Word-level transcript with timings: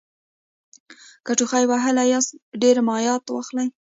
که 1.25 1.31
ټوخي 1.37 1.63
وهلي 1.67 2.05
یاست 2.13 2.31
ډېر 2.61 2.75
مایعت 2.87 3.25
واخلئ 3.29 3.67